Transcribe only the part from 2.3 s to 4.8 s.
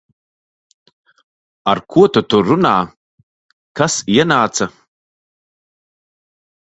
tur runā? Kas ienāca?